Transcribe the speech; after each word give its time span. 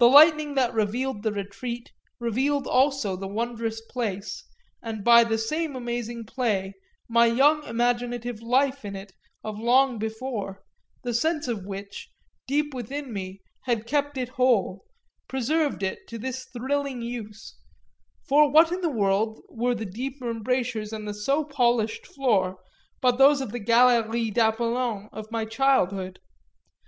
The 0.00 0.08
lightning 0.08 0.56
that 0.56 0.74
revealed 0.74 1.22
the 1.22 1.30
retreat 1.30 1.92
revealed 2.18 2.66
also 2.66 3.14
the 3.14 3.28
wondrous 3.28 3.80
place 3.80 4.42
and, 4.82 5.04
by 5.04 5.22
the 5.22 5.38
same 5.38 5.76
amazing 5.76 6.24
play, 6.24 6.72
my 7.08 7.26
young 7.26 7.62
imaginative 7.62 8.42
life 8.42 8.84
in 8.84 8.96
it 8.96 9.12
of 9.44 9.60
long 9.60 10.00
before, 10.00 10.64
the 11.04 11.14
sense 11.14 11.46
of 11.46 11.64
which, 11.64 12.08
deep 12.48 12.74
within 12.74 13.12
me, 13.12 13.38
had 13.60 13.86
kept 13.86 14.18
it 14.18 14.30
whole, 14.30 14.84
preserved 15.28 15.84
it 15.84 16.08
to 16.08 16.18
this 16.18 16.42
thrilling 16.44 17.00
use; 17.00 17.54
for 18.26 18.50
what 18.50 18.72
in 18.72 18.80
the 18.80 18.90
world 18.90 19.42
were 19.48 19.76
the 19.76 19.86
deep 19.86 20.20
embrasures 20.20 20.92
and 20.92 21.06
the 21.06 21.14
so 21.14 21.44
polished 21.44 22.04
floor 22.04 22.58
but 23.00 23.16
those 23.16 23.40
of 23.40 23.52
the 23.52 23.60
Galerie 23.60 24.32
d'Apollon 24.32 25.08
of 25.12 25.30
my 25.30 25.44
childhood? 25.44 26.18